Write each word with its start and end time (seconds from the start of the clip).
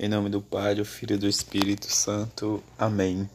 Em 0.00 0.08
nome 0.08 0.30
do 0.30 0.40
Pai, 0.40 0.76
do 0.76 0.84
Filho 0.84 1.16
e 1.16 1.18
do 1.18 1.26
Espírito 1.26 1.92
Santo. 1.92 2.62
Amém. 2.78 3.28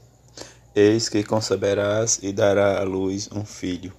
Eis 0.74 1.10
que 1.10 1.22
conceberás 1.22 2.22
e 2.24 2.32
dará 2.32 2.80
à 2.80 2.84
luz 2.84 3.30
um 3.34 3.44
filho. 3.44 3.92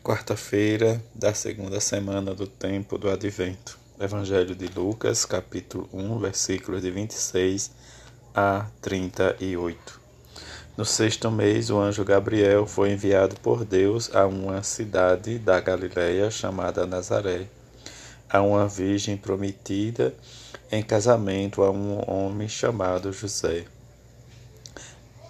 Quarta-feira 0.00 1.02
da 1.12 1.34
segunda 1.34 1.80
semana 1.80 2.32
do 2.36 2.46
tempo 2.46 2.96
do 2.96 3.10
Advento. 3.10 3.76
Evangelho 3.98 4.54
de 4.54 4.68
Lucas, 4.68 5.24
capítulo 5.24 5.88
1, 5.92 6.20
versículos 6.20 6.82
de 6.82 6.92
26 6.92 7.72
a 8.32 8.68
38. 8.80 10.00
No 10.76 10.84
sexto 10.84 11.32
mês, 11.32 11.68
o 11.68 11.80
anjo 11.80 12.04
Gabriel 12.04 12.64
foi 12.64 12.92
enviado 12.92 13.34
por 13.40 13.64
Deus 13.64 14.14
a 14.14 14.24
uma 14.24 14.62
cidade 14.62 15.40
da 15.40 15.58
Galiléia 15.58 16.30
chamada 16.30 16.86
Nazaré, 16.86 17.48
a 18.30 18.40
uma 18.40 18.68
virgem 18.68 19.16
prometida 19.16 20.14
em 20.74 20.82
casamento 20.82 21.62
a 21.62 21.70
um 21.70 22.02
homem 22.10 22.48
chamado 22.48 23.12
José. 23.12 23.64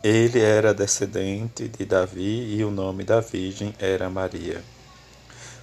Ele 0.03 0.41
era 0.41 0.73
descendente 0.73 1.69
de 1.69 1.85
Davi 1.85 2.57
e 2.57 2.65
o 2.65 2.71
nome 2.71 3.05
da 3.05 3.21
virgem 3.21 3.75
era 3.79 4.09
Maria. 4.09 4.63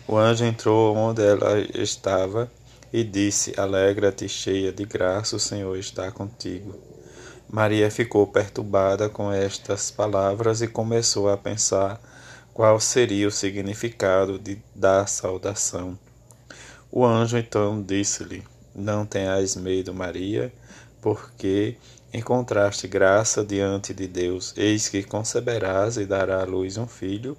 O 0.08 0.18
anjo 0.18 0.46
entrou 0.46 0.96
onde 0.96 1.24
ela 1.24 1.60
estava 1.76 2.52
e 2.92 3.04
disse: 3.04 3.54
Alegra-te, 3.60 4.28
cheia 4.28 4.72
de 4.72 4.86
graça, 4.86 5.36
o 5.36 5.40
Senhor 5.40 5.78
está 5.78 6.12
contigo. 6.12 6.80
Maria 7.50 7.90
ficou 7.92 8.26
perturbada 8.28 9.10
com 9.10 9.32
estas 9.32 9.92
palavras 9.92 10.62
e 10.62 10.68
começou 10.68 11.30
a 11.30 11.38
pensar 11.38 12.00
qual 12.54 12.80
seria 12.80 13.28
o 13.28 13.32
significado 13.32 14.38
de, 14.38 14.62
da 14.76 15.06
saudação. 15.06 15.98
O 16.92 17.06
anjo 17.06 17.38
então 17.38 17.82
disse-lhe: 17.82 18.44
não 18.74 19.06
tenhas 19.06 19.56
medo, 19.56 19.94
Maria, 19.94 20.52
porque 21.02 21.76
encontraste 22.14 22.88
graça 22.88 23.44
diante 23.44 23.94
de 23.94 24.08
Deus. 24.08 24.54
Eis 24.58 24.88
que 24.88 25.04
conceberás 25.04 25.98
e 25.98 26.06
dará 26.06 26.42
à 26.42 26.46
luz 26.46 26.78
um 26.78 26.88
filho, 26.88 27.38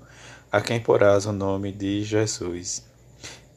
a 0.50 0.60
quem 0.60 0.80
porás 0.80 1.26
o 1.26 1.32
nome 1.32 1.72
de 1.72 2.02
Jesus. 2.02 2.84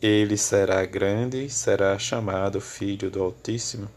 Ele 0.01 0.37
será 0.37 0.85
grande, 0.85 1.49
será 1.49 1.97
chamado 1.97 2.61
Filho 2.61 3.09
do 3.09 3.23
Altíssimo, 3.23 3.89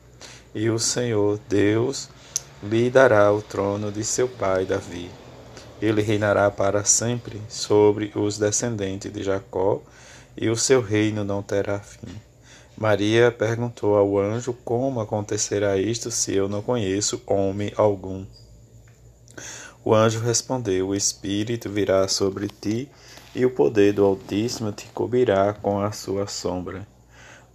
e 0.55 0.71
o 0.71 0.79
Senhor 0.79 1.39
Deus 1.49 2.09
lhe 2.62 2.91
dará 2.91 3.33
o 3.33 3.43
trono 3.43 3.93
de 3.93 4.05
seu 4.05 4.29
pai 4.29 4.65
Davi. 4.65 5.11
Ele 5.81 6.03
reinará 6.03 6.51
para 6.51 6.84
sempre 6.84 7.41
sobre 7.49 8.11
os 8.15 8.39
descendentes 8.39 9.12
de 9.12 9.23
Jacó, 9.23 9.83
e 10.37 10.49
o 10.49 10.56
seu 10.56 10.81
reino 10.81 11.25
não 11.25 11.43
terá 11.43 11.79
fim. 11.79 12.28
Maria 12.81 13.33
perguntou 13.33 13.97
ao 13.97 14.17
anjo 14.17 14.53
como 14.65 15.01
acontecerá 15.01 15.77
isto 15.77 16.12
se 16.12 16.33
eu 16.33 16.48
não 16.48 16.62
conheço 16.62 17.21
homem 17.27 17.73
algum. 17.77 18.25
O 19.84 19.93
anjo 19.93 20.21
respondeu: 20.21 20.89
O 20.89 20.95
Espírito 20.95 21.69
virá 21.69 22.06
sobre 22.06 22.47
ti 22.47 22.89
e 23.34 23.45
o 23.45 23.51
poder 23.51 23.95
do 23.95 24.05
Altíssimo 24.05 24.71
te 24.71 24.87
cobrirá 24.95 25.53
com 25.55 25.81
a 25.81 25.91
sua 25.91 26.29
sombra. 26.29 26.87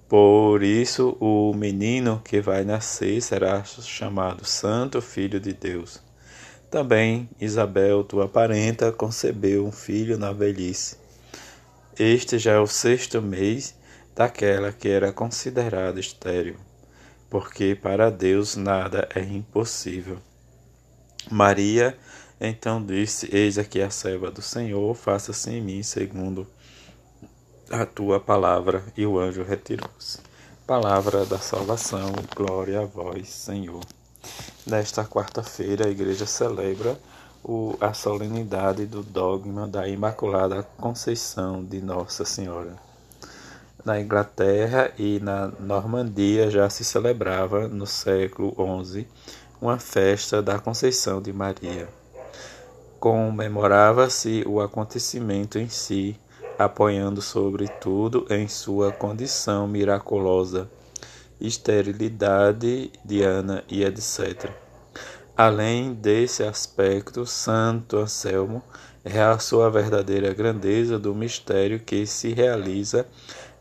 Por 0.10 0.62
isso, 0.62 1.16
o 1.22 1.54
menino 1.56 2.22
que 2.26 2.42
vai 2.42 2.66
nascer 2.66 3.22
será 3.22 3.64
chamado 3.64 4.44
Santo 4.44 5.02
Filho 5.02 5.40
de 5.40 5.54
Deus. 5.54 6.02
Também 6.70 7.30
Isabel, 7.40 8.04
tua 8.04 8.28
parenta, 8.28 8.92
concebeu 8.92 9.66
um 9.66 9.72
filho 9.72 10.18
na 10.18 10.34
velhice. 10.34 10.98
Este 11.98 12.38
já 12.38 12.52
é 12.52 12.60
o 12.60 12.68
sexto 12.68 13.22
mês 13.22 13.74
daquela 14.16 14.72
que 14.72 14.88
era 14.88 15.12
considerada 15.12 16.00
estéril, 16.00 16.58
porque 17.30 17.76
para 17.76 18.10
Deus 18.10 18.56
nada 18.56 19.08
é 19.16 19.22
impossível. 19.22 20.18
Maria 21.32 21.98
então 22.40 22.86
disse: 22.86 23.30
Eis 23.34 23.58
aqui 23.58 23.82
a 23.82 23.90
serva 23.90 24.30
do 24.30 24.42
Senhor, 24.42 24.94
faça-se 24.96 25.50
em 25.50 25.62
mim 25.62 25.82
segundo 25.82 26.46
a 27.70 27.86
tua 27.86 28.20
palavra. 28.20 28.84
E 28.98 29.06
o 29.06 29.18
anjo 29.18 29.44
retirou-se. 29.44 30.20
Palavra 30.68 31.26
da 31.26 31.40
salvação, 31.40 32.12
glória 32.36 32.82
a 32.82 32.86
vós, 32.86 33.30
Senhor. 33.30 33.84
Nesta 34.66 35.04
quarta-feira, 35.06 35.88
a 35.88 35.90
igreja 35.90 36.26
celebra 36.26 36.98
o, 37.44 37.76
a 37.82 37.94
solenidade 37.94 38.86
do 38.86 39.04
dogma 39.04 39.68
da 39.68 39.88
Imaculada 39.88 40.64
Conceição 40.64 41.64
de 41.64 41.82
Nossa 41.82 42.24
Senhora. 42.24 42.93
Na 43.86 44.00
Inglaterra 44.00 44.94
e 44.98 45.20
na 45.20 45.52
Normandia 45.60 46.50
já 46.50 46.70
se 46.70 46.86
celebrava, 46.86 47.68
no 47.68 47.86
século 47.86 48.56
XI, 48.86 49.06
uma 49.62 49.78
festa 49.78 50.42
da 50.42 50.58
Conceição 50.58 51.22
de 51.22 51.34
Maria. 51.34 51.90
Comemorava-se 52.98 54.42
o 54.48 54.62
acontecimento 54.62 55.60
em 55.60 55.68
si, 55.68 56.18
apoiando 56.58 57.22
sobretudo 57.22 58.26
em 58.30 58.48
sua 58.48 58.90
condição 58.94 59.68
miraculosa, 59.68 60.70
esterilidade 61.42 62.90
de 63.04 63.22
Ana 63.22 63.66
e 63.68 63.84
etc. 63.84 64.50
Além 65.36 65.94
desse 65.94 66.42
aspecto, 66.42 67.26
Santo 67.26 67.98
Anselmo 67.98 68.64
realçou 69.04 69.62
a 69.62 69.70
verdadeira 69.70 70.34
grandeza 70.34 70.98
do 70.98 71.14
mistério 71.14 71.82
que 71.82 72.06
se 72.06 72.34
realiza 72.34 73.06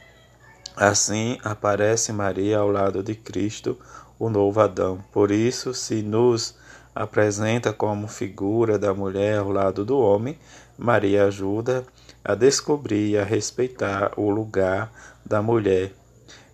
Assim 0.75 1.37
aparece 1.43 2.11
Maria 2.11 2.57
ao 2.57 2.71
lado 2.71 3.03
de 3.03 3.13
Cristo, 3.13 3.77
o 4.17 4.29
novo 4.29 4.59
Adão. 4.59 5.03
Por 5.11 5.29
isso, 5.29 5.73
se 5.73 6.01
nos 6.01 6.55
apresenta 6.95 7.71
como 7.71 8.07
figura 8.07 8.79
da 8.79 8.93
mulher 8.93 9.37
ao 9.39 9.51
lado 9.51 9.85
do 9.85 9.99
homem, 9.99 10.37
Maria 10.77 11.25
ajuda 11.25 11.85
a 12.23 12.33
descobrir 12.33 13.11
e 13.11 13.17
a 13.17 13.23
respeitar 13.23 14.13
o 14.17 14.29
lugar 14.29 14.91
da 15.23 15.41
mulher 15.41 15.93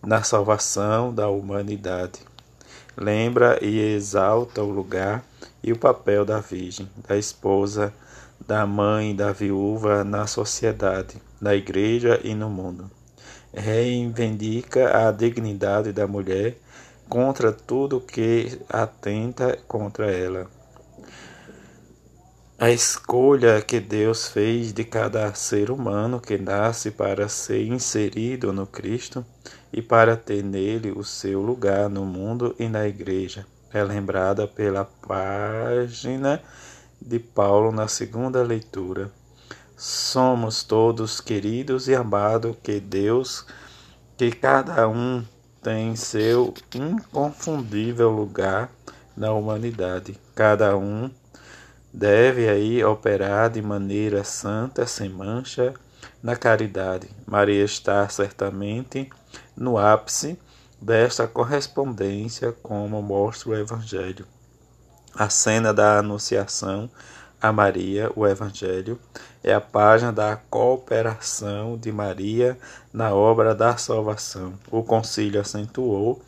na 0.06 0.22
salvação 0.22 1.14
da 1.14 1.30
humanidade. 1.30 2.20
Lembra 2.96 3.60
e 3.64 3.80
exalta 3.80 4.62
o 4.62 4.70
lugar 4.70 5.24
e 5.64 5.72
o 5.72 5.78
papel 5.78 6.24
da 6.24 6.40
Virgem, 6.40 6.90
da 7.08 7.18
esposa, 7.18 7.94
da 8.46 8.66
mãe, 8.66 9.16
da 9.16 9.32
viúva 9.32 10.04
na 10.04 10.28
sociedade, 10.28 11.22
na 11.42 11.56
igreja 11.56 12.20
e 12.24 12.34
no 12.34 12.50
mundo. 12.50 12.90
Reivindica 13.54 15.08
a 15.08 15.12
dignidade 15.12 15.92
da 15.92 16.08
mulher 16.08 16.58
contra 17.10 17.52
tudo 17.52 18.00
que 18.00 18.60
atenta 18.70 19.58
contra 19.68 20.12
ela. 20.12 20.48
A 22.60 22.72
escolha 22.72 23.62
que 23.62 23.80
Deus 23.80 24.28
fez 24.28 24.74
de 24.74 24.84
cada 24.84 25.32
ser 25.36 25.70
humano 25.70 26.20
que 26.20 26.38
nasce 26.38 26.90
para 26.90 27.30
ser 27.30 27.66
inserido 27.66 28.52
no 28.52 28.66
Cristo 28.66 29.24
e 29.72 29.82
para 29.82 30.18
ter 30.18 30.44
nele 30.44 30.92
o 30.92 31.04
seu 31.04 31.42
lugar 31.42 31.88
no 31.88 32.04
mundo 32.04 32.56
e 32.58 32.68
na 32.68 32.88
igreja 32.88 33.46
é 33.74 33.84
lembrada 33.84 34.48
pela 34.48 34.86
página 34.86 36.42
de 37.02 37.20
Paulo 37.20 37.72
na 37.72 37.88
segunda 37.88 38.42
leitura. 38.42 39.12
Somos 39.76 40.64
todos 40.64 41.22
queridos 41.22 41.88
e 41.88 41.96
amados 41.96 42.56
que 42.64 42.80
Deus, 42.80 43.46
que 44.18 44.32
cada 44.32 44.88
um 44.88 45.24
têm 45.62 45.96
seu 45.96 46.54
inconfundível 46.74 48.10
lugar 48.10 48.72
na 49.16 49.32
humanidade. 49.34 50.20
Cada 50.34 50.76
um 50.78 51.10
deve 51.94 52.50
aí 52.50 52.84
operar 52.84 53.50
de 53.50 53.62
maneira 53.62 54.24
santa, 54.24 54.88
sem 54.88 55.10
mancha, 55.10 55.74
na 56.24 56.36
caridade. 56.36 57.10
Maria 57.26 57.64
está 57.64 58.08
certamente 58.10 59.10
no 59.56 59.78
ápice 59.78 60.40
desta 60.82 61.28
correspondência, 61.28 62.52
como 62.64 63.02
mostra 63.02 63.50
o 63.50 63.56
Evangelho. 63.56 64.26
A 65.16 65.30
cena 65.30 65.74
da 65.74 66.00
Anunciação 66.00 66.90
a 67.42 67.52
Maria, 67.52 68.12
o 68.16 68.26
Evangelho, 68.26 69.00
é 69.44 69.54
a 69.54 69.62
página 69.62 70.12
da 70.12 70.36
cooperação 70.36 71.78
de 71.78 71.92
Maria 71.92 72.58
na 72.92 73.14
obra 73.14 73.54
da 73.54 73.78
salvação. 73.78 74.54
O 74.72 74.84
concílio 74.84 75.40
acentuou 75.40 76.22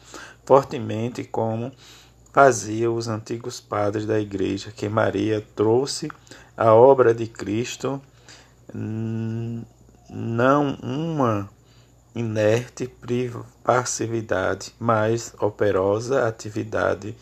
fortemente 0.45 1.23
como 1.23 1.71
faziam 2.31 2.95
os 2.95 3.07
antigos 3.07 3.59
padres 3.59 4.05
da 4.05 4.19
Igreja, 4.19 4.71
que 4.71 4.87
Maria 4.87 5.43
trouxe 5.55 6.11
a 6.55 6.73
obra 6.73 7.13
de 7.13 7.25
Cristo, 7.25 7.99
não 8.71 9.65
uma 10.83 11.49
inerte 12.19 12.91
passividade, 13.63 14.73
mas 14.79 15.33
operosa 15.39 16.27
atividade. 16.27 17.15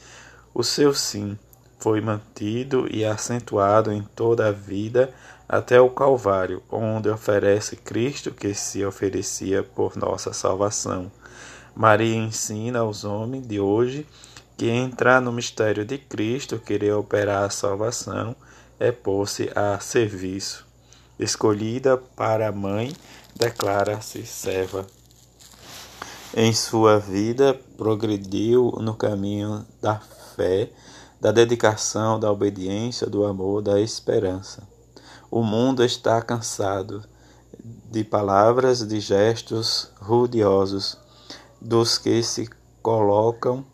O 0.53 0.63
seu 0.63 0.93
sim 0.93 1.37
foi 1.79 2.01
mantido 2.01 2.87
e 2.89 3.05
acentuado 3.05 3.91
em 3.91 4.01
toda 4.15 4.47
a 4.47 4.51
vida 4.51 5.13
até 5.47 5.79
o 5.79 5.89
Calvário, 5.89 6.61
onde 6.69 7.09
oferece 7.09 7.75
Cristo 7.75 8.31
que 8.31 8.53
se 8.53 8.83
oferecia 8.83 9.63
por 9.63 9.95
nossa 9.95 10.33
salvação. 10.33 11.11
Maria 11.75 12.15
ensina 12.15 12.79
aos 12.79 13.03
homens 13.03 13.47
de 13.47 13.59
hoje 13.59 14.05
que 14.57 14.67
entrar 14.67 15.21
no 15.21 15.31
mistério 15.31 15.85
de 15.85 15.97
Cristo, 15.97 16.57
querer 16.57 16.93
operar 16.93 17.43
a 17.43 17.49
salvação, 17.49 18.35
é 18.79 18.91
pôr-se 18.91 19.51
a 19.55 19.79
serviço. 19.79 20.65
Escolhida 21.19 21.97
para 21.97 22.51
mãe, 22.51 22.93
declara-se 23.37 24.25
serva. 24.25 24.85
Em 26.35 26.51
sua 26.53 26.99
vida, 26.99 27.53
progrediu 27.77 28.71
no 28.81 28.95
caminho 28.95 29.65
da 29.81 29.99
fé, 30.35 30.69
da 31.21 31.31
dedicação, 31.31 32.19
da 32.19 32.31
obediência, 32.31 33.07
do 33.07 33.25
amor, 33.25 33.61
da 33.61 33.79
esperança. 33.79 34.67
O 35.29 35.43
mundo 35.43 35.83
está 35.83 36.21
cansado 36.21 37.03
de 37.91 38.03
palavras, 38.03 38.85
de 38.85 38.99
gestos 38.99 39.91
rudiosos, 39.99 40.97
dos 41.61 41.97
que 41.97 42.21
se 42.21 42.49
colocam 42.81 43.65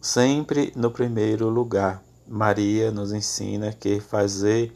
sempre 0.00 0.72
no 0.76 0.90
primeiro 0.90 1.48
lugar. 1.48 2.02
Maria 2.26 2.90
nos 2.90 3.12
ensina 3.12 3.72
que 3.72 4.00
fazer 4.00 4.72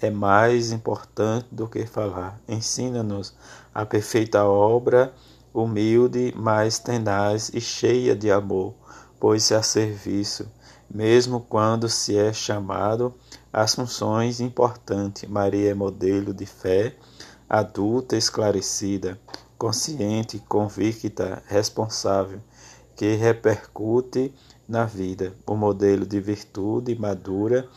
é 0.00 0.10
mais 0.10 0.72
importante 0.72 1.46
do 1.50 1.68
que 1.68 1.86
falar. 1.86 2.40
Ensina-nos 2.48 3.34
a 3.74 3.84
perfeita 3.86 4.44
obra, 4.44 5.14
humilde, 5.52 6.34
mas 6.36 6.78
tenaz 6.78 7.50
e 7.54 7.60
cheia 7.60 8.14
de 8.14 8.30
amor, 8.30 8.74
pois-se 9.20 9.54
a 9.54 9.62
serviço, 9.62 10.50
mesmo 10.90 11.40
quando 11.40 11.88
se 11.88 12.16
é 12.16 12.32
chamado 12.32 13.14
às 13.52 13.74
funções 13.74 14.40
importantes. 14.40 15.28
Maria 15.28 15.70
é 15.70 15.74
modelo 15.74 16.34
de 16.34 16.44
fé, 16.44 16.96
adulta, 17.48 18.16
esclarecida, 18.16 19.18
consciente, 19.56 20.38
convicta, 20.48 21.42
responsável, 21.46 22.40
que 22.96 23.14
repercute 23.14 24.34
na 24.68 24.84
vida, 24.84 25.34
o 25.46 25.54
modelo 25.54 26.06
de 26.06 26.20
virtude 26.20 26.98
madura 26.98 27.68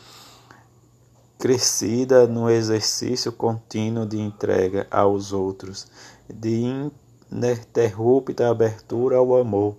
crescida 1.37 2.25
no 2.25 2.49
exercício 2.49 3.31
contínuo 3.31 4.05
de 4.05 4.19
entrega 4.19 4.87
aos 4.89 5.31
outros, 5.31 5.87
de 6.27 6.89
ininterrupta 7.31 8.49
abertura 8.49 9.17
ao 9.17 9.35
amor. 9.37 9.75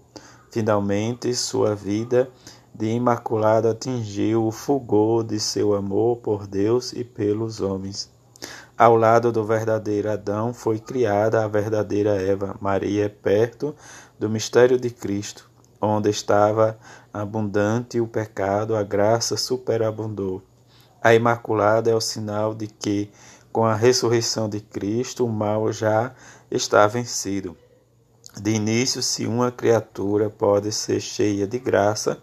Finalmente, 0.50 1.34
sua 1.34 1.74
vida 1.74 2.30
de 2.72 2.86
imaculado 2.86 3.68
atingiu 3.68 4.46
o 4.46 4.52
fulgor 4.52 5.24
de 5.24 5.40
seu 5.40 5.74
amor 5.74 6.18
por 6.18 6.46
Deus 6.46 6.92
e 6.92 7.02
pelos 7.02 7.60
homens. 7.60 8.08
Ao 8.76 8.94
lado 8.94 9.32
do 9.32 9.44
verdadeiro 9.44 10.08
Adão 10.08 10.54
foi 10.54 10.78
criada 10.78 11.44
a 11.44 11.48
verdadeira 11.48 12.10
Eva. 12.10 12.56
Maria 12.60 13.06
é 13.06 13.08
perto 13.08 13.74
do 14.16 14.30
mistério 14.30 14.78
de 14.78 14.90
Cristo, 14.90 15.50
onde 15.82 16.08
estava 16.08 16.78
abundante 17.12 18.00
o 18.00 18.06
pecado, 18.06 18.76
a 18.76 18.84
graça 18.84 19.36
superabundou. 19.36 20.40
A 21.00 21.14
Imaculada 21.14 21.90
é 21.90 21.94
o 21.94 22.00
sinal 22.00 22.54
de 22.54 22.66
que, 22.66 23.10
com 23.52 23.64
a 23.64 23.74
ressurreição 23.74 24.48
de 24.48 24.60
Cristo, 24.60 25.24
o 25.24 25.28
mal 25.28 25.72
já 25.72 26.12
está 26.50 26.86
vencido. 26.86 27.56
De 28.40 28.50
início, 28.52 29.02
se 29.02 29.26
uma 29.26 29.50
criatura 29.52 30.28
pode 30.28 30.72
ser 30.72 31.00
cheia 31.00 31.46
de 31.46 31.58
graça, 31.58 32.20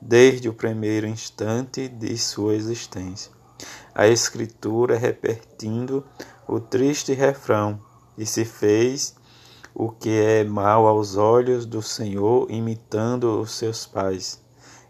desde 0.00 0.48
o 0.48 0.54
primeiro 0.54 1.06
instante 1.06 1.88
de 1.88 2.16
sua 2.18 2.54
existência. 2.54 3.32
A 3.94 4.06
Escritura 4.06 4.98
repetindo 4.98 6.04
o 6.46 6.60
triste 6.60 7.12
refrão: 7.12 7.80
E 8.18 8.26
se 8.26 8.44
fez 8.44 9.14
o 9.74 9.90
que 9.90 10.10
é 10.10 10.44
mal 10.44 10.86
aos 10.86 11.16
olhos 11.16 11.64
do 11.64 11.80
Senhor, 11.80 12.50
imitando 12.50 13.40
os 13.40 13.52
seus 13.52 13.86
pais. 13.86 14.40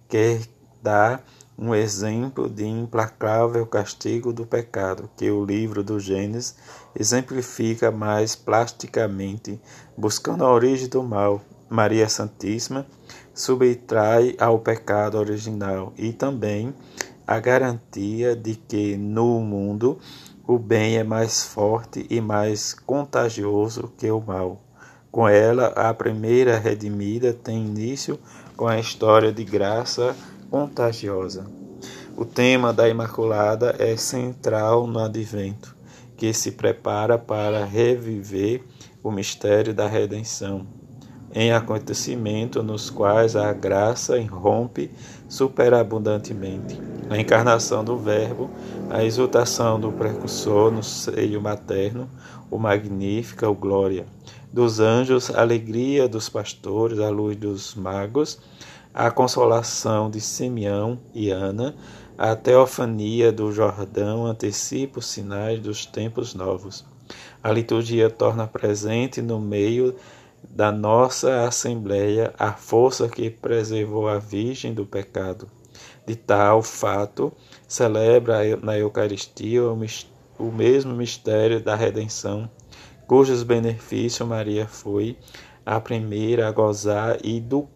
Quer 0.09 0.41
dar 0.83 1.25
um 1.59 1.75
exemplo 1.75 2.49
de 2.49 2.67
implacável 2.67 3.67
castigo 3.67 4.33
do 4.33 4.47
pecado, 4.47 5.09
que 5.17 5.31
o 5.31 5.45
livro 5.45 5.83
do 5.83 5.99
Gênesis 5.99 6.55
exemplifica 6.99 7.91
mais 7.91 8.37
plasticamente, 8.37 9.61
buscando 9.97 10.45
a 10.45 10.53
origem 10.53 10.89
do 10.89 11.03
mal. 11.03 11.41
Maria 11.69 12.09
Santíssima 12.09 12.87
subtrai 13.35 14.37
ao 14.39 14.59
pecado 14.59 15.19
original 15.19 15.93
e 15.97 16.13
também 16.13 16.73
a 17.27 17.41
garantia 17.41 18.37
de 18.37 18.55
que 18.55 18.97
no 18.97 19.41
mundo 19.41 19.99
o 20.47 20.59
bem 20.59 20.97
é 20.97 21.03
mais 21.03 21.43
forte 21.43 22.07
e 22.09 22.21
mais 22.21 22.73
contagioso 22.73 23.93
que 23.99 24.09
o 24.11 24.21
mal. 24.21 24.63
Com 25.11 25.27
ela, 25.27 25.69
a 25.69 25.93
primeira 25.93 26.57
redimida 26.59 27.33
tem 27.33 27.65
início 27.65 28.19
com 28.57 28.69
a 28.69 28.79
história 28.79 29.33
de 29.33 29.43
graça 29.43 30.15
contagiosa. 30.57 31.45
O 32.17 32.25
tema 32.25 32.73
da 32.73 32.89
Imaculada 32.89 33.77
é 33.79 33.95
central 33.95 34.87
no 34.87 35.01
advento, 35.01 35.77
que 36.17 36.33
se 36.33 36.53
prepara 36.53 37.19
para 37.19 37.63
reviver 37.63 38.65
o 39.03 39.11
mistério 39.11 39.75
da 39.75 39.87
redenção, 39.87 40.67
em 41.35 41.53
acontecimentos 41.53 42.65
nos 42.65 42.89
quais 42.89 43.37
a 43.37 43.53
graça 43.53 44.17
irrompe 44.17 44.91
superabundantemente. 45.29 46.81
A 47.11 47.19
encarnação 47.19 47.85
do 47.85 47.99
Verbo, 47.99 48.49
a 48.89 49.05
exultação 49.05 49.79
do 49.79 49.93
precursor 49.93 50.73
no 50.73 50.83
seio 50.83 51.39
materno, 51.39 52.09
o 52.51 52.59
Magnífica, 52.59 53.47
o 53.47 53.55
Glória, 53.55 54.07
dos 54.51 54.81
anjos, 54.81 55.31
a 55.35 55.43
alegria 55.43 56.09
dos 56.09 56.31
pastores, 56.31 56.99
a 56.99 57.11
luz 57.11 57.37
dos 57.37 57.75
magos, 57.75 58.39
a 58.97 59.11
consolação 59.11 60.09
de 60.09 60.23
Simeão 60.23 60.99
e 61.13 61.29
Ana, 61.29 61.77
a 62.17 62.35
teofania 62.35 63.31
do 63.31 63.53
Jordão 63.53 64.25
antecipa 64.25 65.01
os 65.01 65.07
sinais 65.07 65.61
dos 65.61 65.85
tempos 65.85 66.33
novos. 66.35 66.83
A 67.45 67.53
liturgia 67.53 68.09
torna 68.09 68.47
presente 68.47 69.21
no 69.21 69.39
meio 69.39 69.95
da 70.49 70.73
nossa 70.73 71.45
Assembleia 71.47 72.33
a 72.39 72.55
força 72.55 73.07
que 73.07 73.29
preservou 73.29 74.09
a 74.09 74.19
Virgem 74.19 74.73
do 74.73 74.87
pecado. 74.87 75.47
De 76.07 76.17
tal 76.17 76.63
fato, 76.63 77.31
celebra 77.69 78.57
na 78.63 78.79
Eucaristia 78.79 79.63
o 80.39 80.51
mesmo 80.51 80.95
mistério 80.95 81.61
da 81.61 81.77
redenção, 81.77 82.49
cujos 83.07 83.43
benefícios 83.43 84.27
Maria 84.27 84.67
foi 84.67 85.19
a 85.67 85.79
primeira 85.79 86.49
a 86.49 86.53
gozar 86.53 87.19
e 87.23 87.39
do 87.41 87.69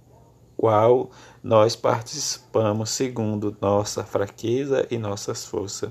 qual 0.61 1.11
nós 1.43 1.75
participamos 1.75 2.91
segundo 2.91 3.57
nossa 3.63 4.05
fraqueza 4.05 4.87
e 4.91 4.99
nossas 4.99 5.47
forças. 5.47 5.91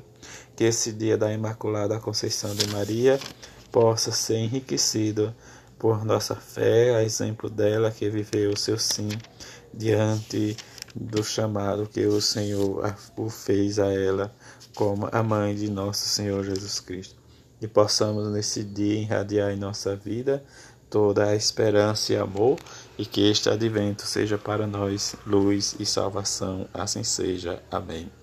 Que 0.55 0.65
esse 0.65 0.93
dia 0.93 1.17
da 1.17 1.33
Imaculada 1.33 1.99
Conceição 1.99 2.53
de 2.53 2.67
Maria 2.67 3.19
possa 3.71 4.11
ser 4.11 4.35
enriquecido 4.35 5.33
por 5.79 6.05
nossa 6.05 6.35
fé, 6.35 6.95
a 6.95 7.03
exemplo 7.03 7.49
dela 7.49 7.89
que 7.89 8.07
viveu 8.11 8.51
o 8.51 8.57
seu 8.57 8.77
sim 8.77 9.09
diante 9.73 10.55
do 10.93 11.23
chamado 11.23 11.87
que 11.87 12.05
o 12.05 12.21
Senhor 12.21 12.95
o 13.17 13.27
fez 13.27 13.79
a 13.79 13.91
ela 13.91 14.31
como 14.75 15.09
a 15.11 15.23
mãe 15.23 15.55
de 15.55 15.67
nosso 15.67 16.07
Senhor 16.07 16.43
Jesus 16.43 16.79
Cristo. 16.79 17.15
E 17.59 17.67
possamos 17.67 18.31
nesse 18.31 18.63
dia 18.63 19.01
irradiar 19.01 19.49
em 19.49 19.57
nossa 19.57 19.95
vida 19.95 20.43
toda 20.91 21.25
a 21.25 21.35
esperança 21.35 22.13
e 22.13 22.17
amor 22.17 22.59
e 22.99 23.05
que 23.05 23.21
este 23.21 23.49
advento 23.49 24.01
seja 24.01 24.37
para 24.37 24.67
nós 24.67 25.15
luz 25.25 25.73
e 25.79 25.85
salvação. 25.85 26.67
Assim 26.73 27.01
seja. 27.01 27.63
Amém. 27.71 28.18